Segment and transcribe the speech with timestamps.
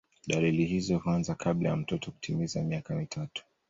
[0.27, 3.43] Dalili hizo huanza kabla ya mtoto kutimiza miaka mitatu.